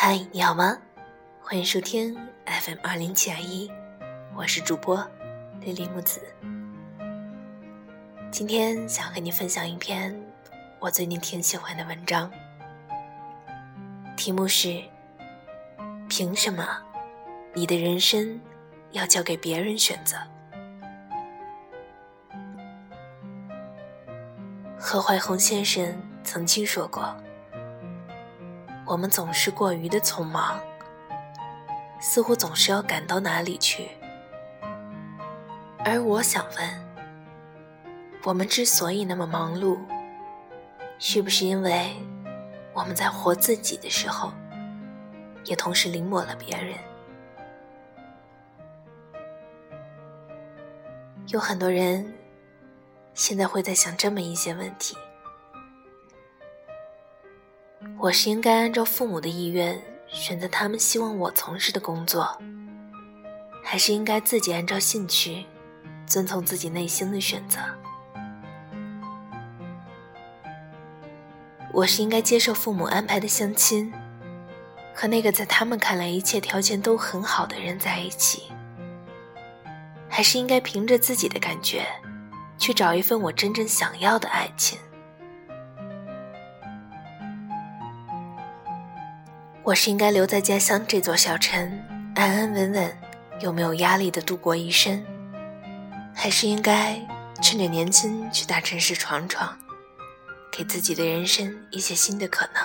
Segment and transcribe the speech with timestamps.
[0.00, 0.78] 嗨，你好吗？
[1.42, 2.16] 欢迎收听
[2.46, 3.68] FM 二零七二一，
[4.32, 5.04] 我是主播
[5.60, 6.22] 莉莉木子。
[8.30, 10.16] 今天想和你分享一篇
[10.78, 12.30] 我最近挺喜欢的文章，
[14.16, 14.80] 题目是：
[16.08, 16.80] 凭什么
[17.52, 18.40] 你的人生
[18.92, 20.16] 要交给别人选择？
[24.78, 27.12] 何怀宏先生曾经说过。
[28.88, 30.58] 我们总是过于的匆忙，
[32.00, 33.90] 似乎总是要赶到哪里去。
[35.84, 36.86] 而我想问，
[38.24, 39.78] 我们之所以那么忙碌，
[40.98, 41.94] 是不是因为
[42.72, 44.32] 我们在活自己的时候，
[45.44, 46.74] 也同时临摹了别人？
[51.26, 52.14] 有很多人
[53.12, 54.96] 现在会在想这么一些问题。
[57.96, 62.36] 我是应该按照父母的意愿选择他们希望我从事的工作，
[63.64, 65.46] 还是应该自己按照兴趣
[66.06, 67.58] 遵从自己内心的选择？
[71.72, 73.92] 我是应该接受父母安排的相亲，
[74.94, 78.44] 和那个在他们看来一切条件都很好的人在一起，
[80.08, 81.86] 还是应该凭着自己的感觉
[82.58, 84.78] 去找一份我真正想要的爱情？
[89.68, 91.60] 我是应该留在家乡这座小城，
[92.14, 92.98] 安安稳稳，
[93.40, 95.04] 又没有压力的度过一生，
[96.14, 96.98] 还是应该
[97.42, 99.54] 趁着年轻去大城市闯闯，
[100.50, 102.64] 给自己的人生一些新的可能？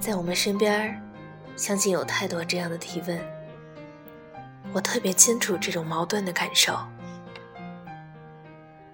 [0.00, 1.00] 在我们身边，
[1.54, 3.16] 相信有太多这样的提问，
[4.72, 6.76] 我特别清楚这种矛盾的感受。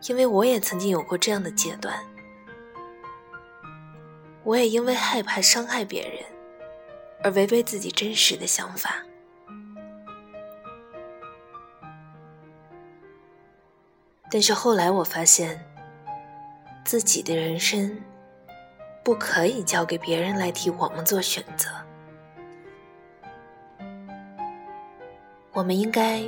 [0.07, 1.99] 因为我也曾经有过这样的阶段，
[4.43, 6.23] 我也因为害怕伤害别人
[7.23, 9.03] 而违背自己真实的想法。
[14.31, 15.65] 但是后来我发现，
[16.85, 17.99] 自己的人生
[19.03, 21.71] 不可以交给别人来替我们做选择，
[25.53, 26.23] 我们应该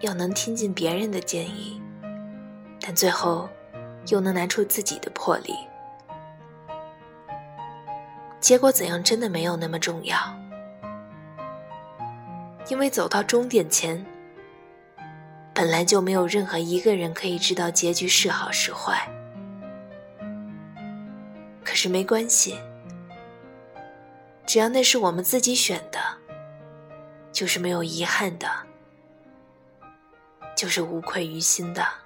[0.00, 1.81] 要能听进别人的建议。
[2.82, 3.48] 但最后，
[4.08, 5.54] 又能拿出自己的魄力。
[8.40, 10.18] 结果怎样，真的没有那么重要，
[12.68, 14.04] 因为走到终点前，
[15.54, 19.08] 本来就没有任何一个人可以知道结局是好是坏。
[21.64, 22.58] 可是没关系，
[24.44, 26.00] 只要那是我们自己选的，
[27.30, 28.50] 就是没有遗憾的，
[30.56, 32.01] 就是无愧于心的。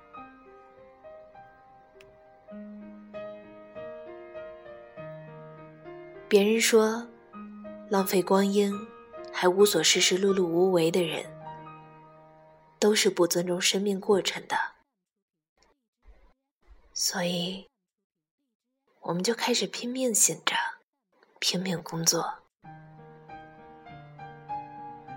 [6.37, 7.09] 别人说，
[7.89, 8.71] 浪费光阴
[9.33, 11.25] 还无所事事、碌碌无为的人，
[12.79, 14.55] 都是不尊重生命过程的。
[16.93, 17.67] 所以，
[19.01, 20.55] 我们就开始拼命醒着，
[21.41, 22.31] 拼命工作，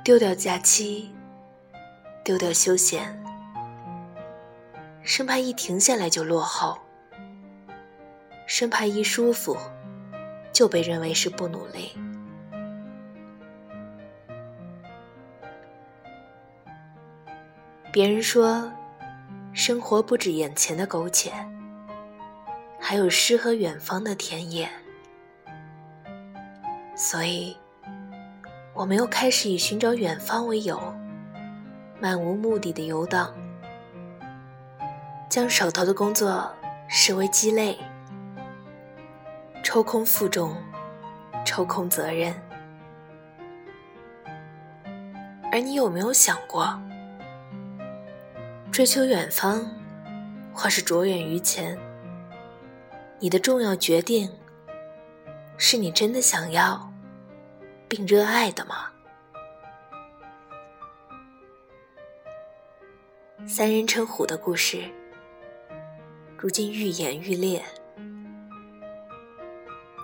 [0.05, 1.13] 丢掉假期，
[2.23, 3.21] 丢掉休闲，
[5.03, 6.79] 生怕一停下来就落后，
[8.47, 9.57] 生怕一舒服。
[10.59, 11.97] 就被认为是不努力。
[17.93, 18.69] 别人说，
[19.53, 21.31] 生活不止眼前的苟且，
[22.77, 24.69] 还有诗和远方的田野。
[26.93, 27.55] 所以，
[28.73, 30.77] 我们又开始以寻找远方为由，
[32.01, 33.33] 漫无目的的游荡，
[35.29, 36.51] 将手头的工作
[36.89, 37.79] 视为鸡肋。
[39.63, 40.55] 抽空负重，
[41.45, 42.33] 抽空责任。
[45.51, 46.79] 而你有没有想过，
[48.71, 49.65] 追求远方，
[50.53, 51.77] 或是着眼于前，
[53.19, 54.31] 你的重要决定，
[55.57, 56.91] 是你真的想要
[57.87, 58.91] 并热爱的吗？
[63.47, 64.83] 三人成虎的故事，
[66.37, 67.63] 如今愈演愈烈。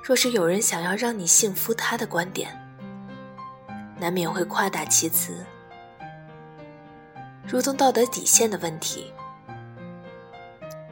[0.06, 2.56] 若是有人想要让你信服他的观点，
[3.98, 5.44] 难免会夸大其词，
[7.48, 9.12] 如同道德底线的问题。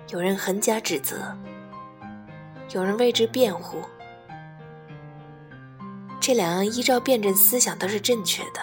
[0.10, 1.38] 有人横加指责，
[2.72, 3.84] 有人为之辩护。
[6.20, 8.62] 这两样依照辩证思想都是正确的，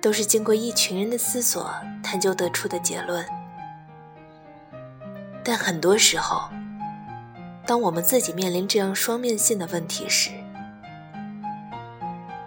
[0.00, 1.70] 都是经过一群人的思索
[2.02, 3.22] 探究得出的结论。
[5.44, 6.48] 但很多时候，
[7.66, 10.30] 当我们自己面临这样双面性的问题时，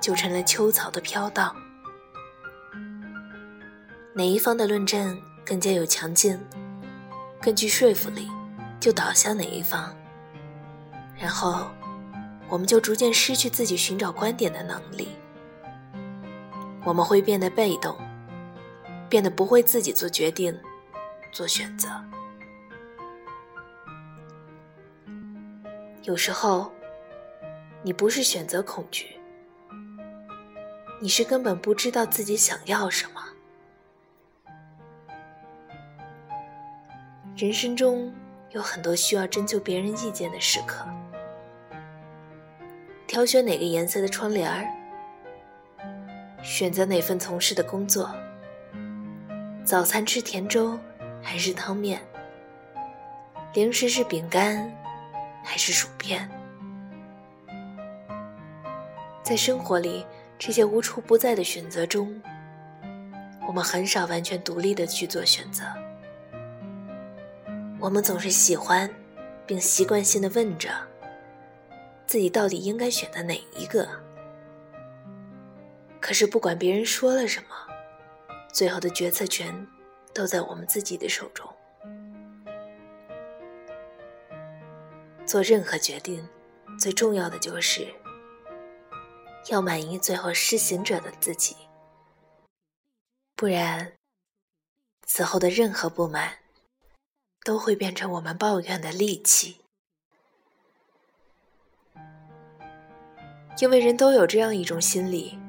[0.02, 1.56] 就成了秋草的飘荡。
[4.14, 6.40] 哪一方的论证更加有强劲、
[7.42, 8.30] 更具说服力，
[8.80, 9.96] 就倒向哪一方。
[11.18, 11.68] 然后，
[12.50, 15.10] 我们就逐渐失去自己寻找观点的能力。
[16.84, 17.98] 我们会变得被动，
[19.10, 20.58] 变得不会自己做决定、
[21.32, 21.90] 做选择。
[26.06, 26.72] 有时候，
[27.81, 29.19] 你不是选择恐惧，
[31.02, 33.24] 你是根本不知道自己想要什么。
[37.36, 38.13] 人生中
[38.52, 40.86] 有很多需要征求别人意见的时刻，
[43.08, 44.63] 挑选哪个颜色的窗帘儿，
[46.44, 48.13] 选择哪份从事的工作，
[49.63, 50.78] 早餐吃甜粥
[51.19, 52.00] 还是汤面，
[53.56, 54.72] 零食是饼干。
[55.46, 56.28] 还是薯片，
[59.24, 60.04] 在生活里
[60.40, 62.20] 这些无处不在的选择中，
[63.48, 65.64] 我们很少完全独立的去做选择。
[67.80, 68.90] 我们总是喜欢，
[69.46, 70.70] 并习惯性的问着
[72.08, 73.88] 自己到底应该选择哪一个。
[76.02, 77.56] 可是不管别人说了什么，
[78.52, 79.56] 最后的决策权
[80.14, 81.48] 都在我们自己的手中。
[85.25, 86.27] 做任何决定，
[86.80, 87.88] 最重要的就是
[89.50, 91.56] 要满意最后施行者的自己，
[93.36, 93.94] 不然，
[95.06, 96.38] 此后的任何不满
[97.44, 99.62] 都会变成我们抱怨的利器。
[103.60, 105.39] 因为人都有这样一种心理，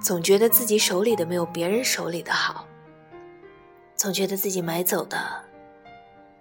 [0.00, 2.66] 总觉得自己手里的没有别人手里的好，
[3.96, 5.51] 总觉得自己买走的。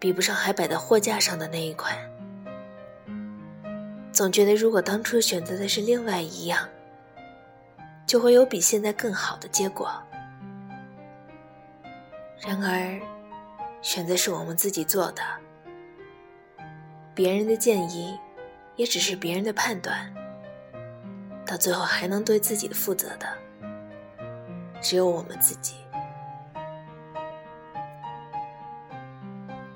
[0.02, 1.96] 比不上还摆在货架上的那一款，
[4.12, 6.68] 总觉得如果当初选择的是另外一样，
[8.08, 9.94] 就会有比现在更好的结果。
[12.40, 13.00] 然而，
[13.84, 15.22] 选择是我们自己做的，
[17.14, 18.18] 别人的建议
[18.76, 20.12] 也只是别人的判断，
[21.46, 23.28] 到最后还能对自己的负责的，
[24.82, 25.76] 只有我们自己。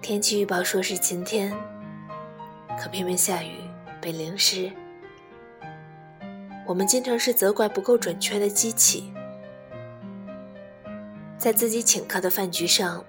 [0.07, 1.51] 天气预报说是晴天，
[2.79, 3.55] 可偏偏下雨
[3.99, 4.71] 被淋湿。
[6.63, 9.11] 我们经常是责怪不够准确的机器，
[11.39, 13.03] 在自己请客的饭局上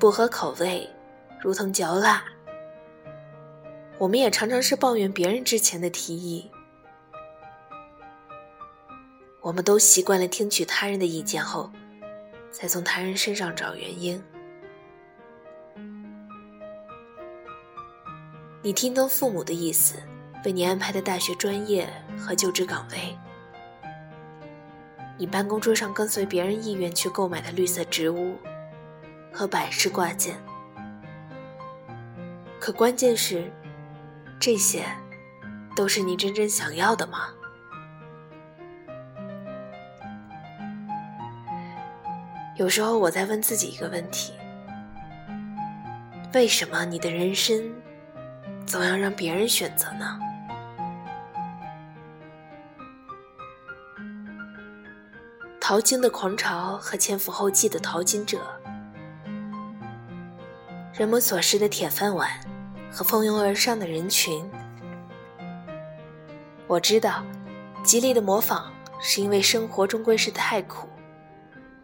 [0.00, 0.88] 不合口味，
[1.38, 2.24] 如同嚼蜡。
[3.98, 6.50] 我们也常常是抱怨别人之前的提议。
[9.42, 11.70] 我们都习惯了听取他人的意见后，
[12.50, 14.18] 再从他人身上找原因。
[18.68, 19.94] 你听从父母的意思，
[20.44, 21.88] 为你安排的大学专业
[22.18, 23.16] 和就职岗位；
[25.16, 28.36] 你办公桌上跟随别人意愿去购买的绿色植物
[29.32, 30.36] 和摆饰挂件。
[32.60, 33.50] 可关键是，
[34.38, 34.84] 这些
[35.74, 37.30] 都是你真正想要的吗？
[42.56, 44.34] 有时候我在问自己一个问题：
[46.34, 47.72] 为什么你的人生？
[48.68, 50.20] 总要让别人选择呢？
[55.58, 58.38] 淘金的狂潮和前赴后继的淘金者，
[60.92, 62.28] 人们所食的铁饭碗
[62.92, 64.46] 和蜂拥而上的人群。
[66.66, 67.24] 我知道，
[67.82, 68.70] 极力的模仿
[69.00, 70.86] 是因为生活终归是太苦，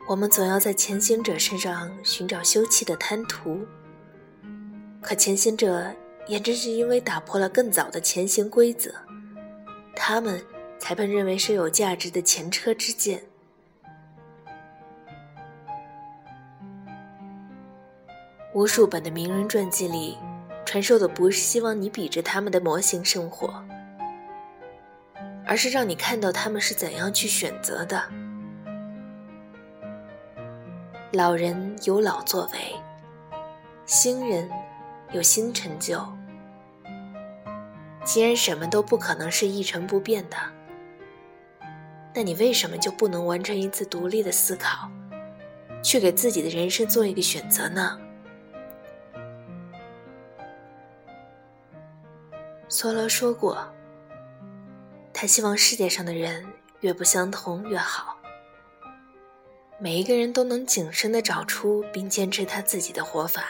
[0.07, 3.67] 我们总要在前行者身上寻找休憩的滩涂。
[5.01, 5.91] 可前行者。
[6.27, 8.95] 也正是因为打破了更早的前行规则，
[9.95, 10.43] 他们
[10.79, 13.23] 才被认为是有价值的前车之鉴。
[18.55, 20.17] 无数本的名人传记里，
[20.65, 23.63] 传授的不是希望你比着他们的模型生活，
[25.45, 28.03] 而是让你看到他们是怎样去选择的。
[31.13, 32.59] 老人有老作为，
[33.87, 34.49] 新人。
[35.15, 36.05] 有新成就。
[38.05, 40.37] 既然什么都不可能是一成不变的，
[42.13, 44.91] 那你为什么就不能完成一次独立的思考，
[45.85, 47.97] 去给自己的人生做一个选择呢？
[52.69, 53.73] 梭罗说过，
[55.13, 56.45] 他希望世界上的人
[56.81, 58.19] 越不相同越好，
[59.79, 63.45] 每一个人都能谨慎地找出并坚持他自己的活法。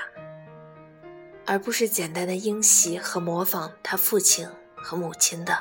[1.47, 5.57] 而不是简单的应习和模仿他父亲和母亲的，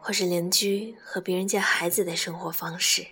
[0.00, 3.06] 或是邻居和别人家孩子的生活方式。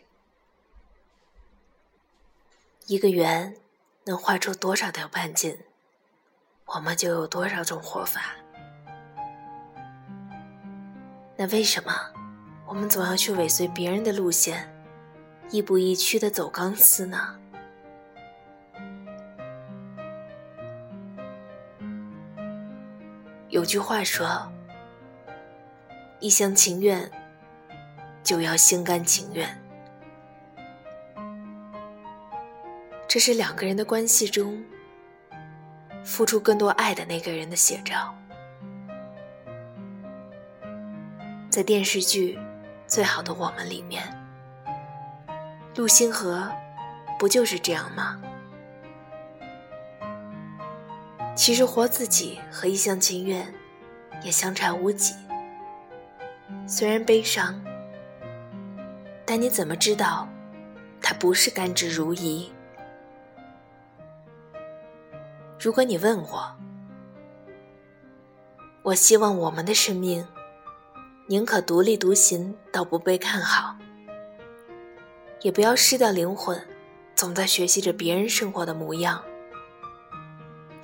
[2.86, 3.56] 一个圆
[4.04, 5.58] 能画出多少条半径，
[6.66, 8.36] 我们就有多少种活法。
[11.36, 11.92] 那为什么
[12.66, 14.72] 我们总要去尾随别人的路线，
[15.50, 17.36] 亦步亦趋的走钢丝呢？
[23.54, 24.50] 有句话说
[26.18, 27.08] ：“一厢情愿，
[28.24, 29.48] 就要心甘情愿。”
[33.06, 34.60] 这是两个人的关系中，
[36.02, 38.12] 付出更多爱的那个人的写照。
[41.48, 42.36] 在电视剧
[42.88, 44.02] 《最好的我们》里面，
[45.76, 46.50] 陆星河
[47.20, 48.20] 不就是这样吗？
[51.34, 53.52] 其实活自己和一厢情愿
[54.22, 55.14] 也相差无几。
[56.66, 57.60] 虽然悲伤，
[59.26, 60.28] 但你怎么知道
[61.02, 62.48] 他不是甘之如饴？
[65.58, 66.56] 如果你问我，
[68.82, 70.26] 我希望我们的生命
[71.26, 73.74] 宁可独立独行到不被看好，
[75.40, 76.62] 也不要失掉灵魂，
[77.14, 79.22] 总在学习着别人生活的模样。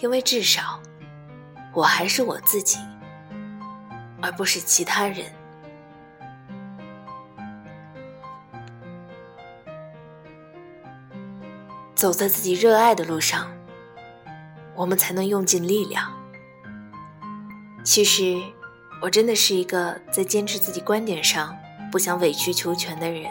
[0.00, 0.80] 因为至少，
[1.72, 2.78] 我还是我自己，
[4.20, 5.26] 而不是其他人。
[11.94, 13.50] 走在自己热爱的路上。
[14.76, 16.10] 我们才能用尽力量。
[17.84, 18.40] 其实，
[19.02, 21.54] 我真的是一个在坚持自己观点上
[21.92, 23.30] 不想委曲求全的人。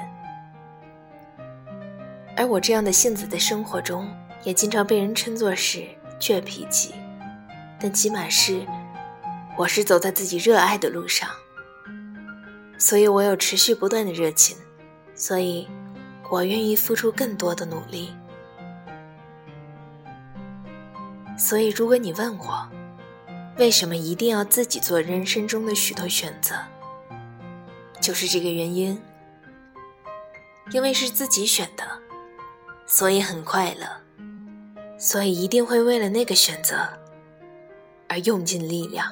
[2.38, 4.08] 而我这样的性子，在生活中
[4.44, 5.88] 也经常被人称作是
[6.20, 6.94] 倔脾气，
[7.80, 8.66] 但起码是，
[9.58, 11.30] 我是走在自己热爱的路上。
[12.78, 14.58] 所以我有持续不断的热情，
[15.16, 15.68] 所以
[16.30, 18.14] 我愿意付出更多的努力。
[21.38, 22.70] 所以，如果你问我，
[23.58, 26.56] 为什么一定要自己做人生中的许多选择，
[28.02, 29.02] 就是这个原因。
[30.72, 31.84] 因为是自己选的，
[32.86, 33.88] 所以很快乐，
[35.00, 36.76] 所以一定会为了那个选择
[38.10, 39.10] 而用尽力量。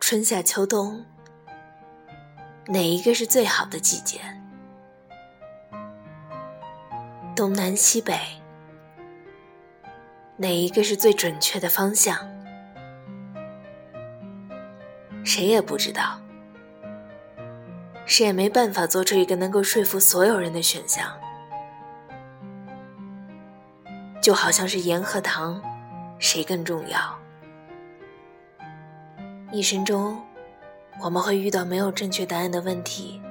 [0.00, 1.04] 春夏秋冬，
[2.66, 4.18] 哪一个是最好的季节？
[7.36, 8.18] 东南西北。
[10.36, 12.18] 哪一个是最准确的方向？
[15.24, 16.20] 谁也不知道，
[18.04, 21.16] 谁也没办法做出一个能够说服所有人的选项。
[24.26, 25.62] 就好像是盐和糖，
[26.18, 27.16] 谁更重要？
[29.52, 30.20] 一生中，
[31.00, 33.22] 我们会遇到没有正确答案的问题，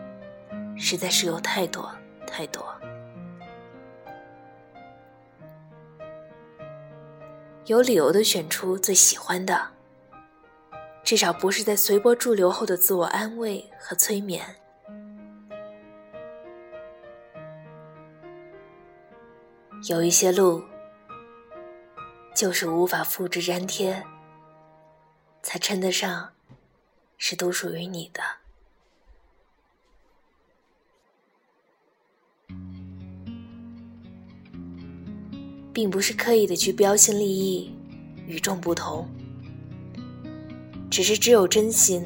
[0.78, 1.92] 实在是有太多
[2.26, 2.66] 太多。
[7.66, 9.68] 有理由的选出最喜欢的，
[11.04, 14.42] 至少不是在随波逐流后的自我安慰和催眠。
[19.90, 20.64] 有一些路，
[22.36, 24.06] 就是无法复制粘贴，
[25.42, 26.34] 才称得上
[27.18, 28.22] 是独属于你的。
[35.72, 37.74] 并不是刻意的去标新立异、
[38.28, 39.08] 与众不同，
[40.90, 42.04] 只是只有真心，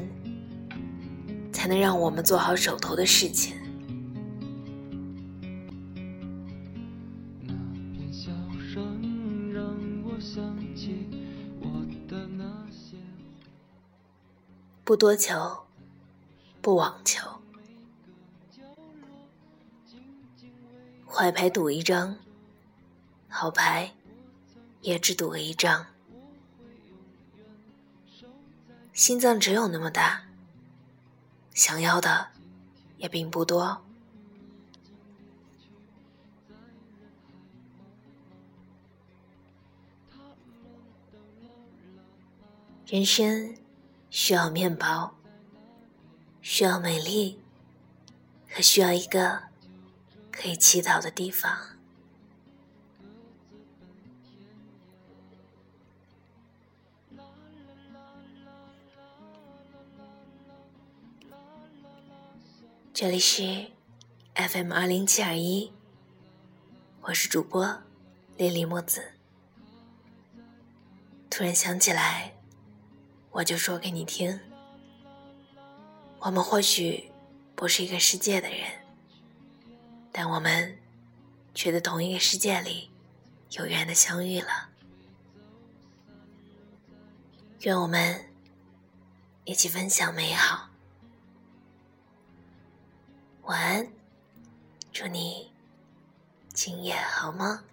[1.52, 3.56] 才能让我们做好手头的事情。
[7.42, 7.52] 那
[7.96, 8.30] 片笑
[8.72, 9.64] 声让
[10.20, 11.08] 想起
[11.60, 11.66] 我
[12.06, 12.98] 的那些
[14.84, 15.64] 不多求，
[16.60, 17.40] 不妄求，
[21.06, 22.16] 坏牌赌一张。
[23.28, 23.94] 好牌，
[24.82, 25.86] 也只赌了一张。
[28.92, 30.24] 心脏只有那么大，
[31.54, 32.28] 想要的
[32.98, 33.82] 也并不多。
[42.90, 43.54] 人生
[44.10, 45.14] 需要面包，
[46.42, 47.38] 需要美丽，
[48.48, 49.44] 和需要一个
[50.32, 51.56] 可以祈祷的地方。
[62.92, 63.68] 这里是
[64.34, 65.70] FM 二零七二一，
[67.02, 67.82] 我是主播
[68.36, 69.12] 莉莉墨子。
[71.30, 72.34] 突然想起来，
[73.30, 74.40] 我就说给你听。
[76.18, 77.10] 我们或许
[77.54, 78.70] 不是一个世界的人，
[80.12, 80.78] 但我们
[81.54, 82.90] 却在同一个世界里
[83.52, 84.68] 有缘的相遇了。
[87.60, 88.26] 愿我们
[89.44, 90.68] 一起分享美好。
[93.42, 93.92] 晚安，
[94.92, 95.52] 祝你
[96.52, 97.69] 今夜好梦。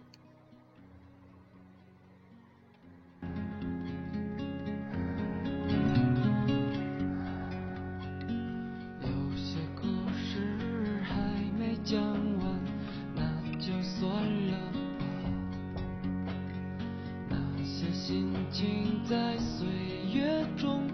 [18.07, 19.67] 心情在岁
[20.13, 20.87] 月中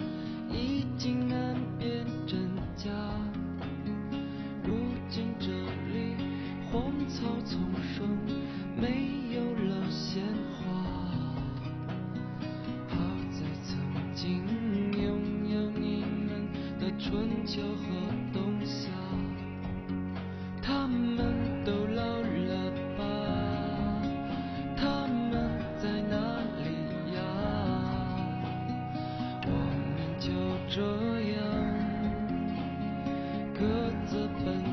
[0.50, 2.90] 已经难辨真假。
[4.64, 4.74] 如
[5.08, 6.16] 今这里
[6.72, 8.18] 荒草丛生
[8.76, 10.24] 没有了鲜
[10.58, 11.03] 花。
[33.54, 34.73] 各自奔。